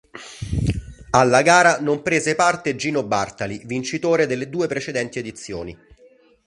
Alla 1.11 1.43
gara 1.43 1.79
non 1.79 2.01
prese 2.01 2.33
parte 2.33 2.75
Gino 2.75 3.05
Bartali, 3.05 3.61
vincitore 3.65 4.25
delle 4.25 4.49
due 4.49 4.65
precedenti 4.65 5.19
edizioni, 5.19 5.77